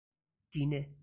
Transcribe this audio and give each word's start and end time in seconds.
گینه 0.53 0.91